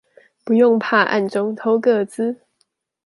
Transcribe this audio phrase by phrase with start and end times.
[0.43, 2.37] 不用怕暗中偷個資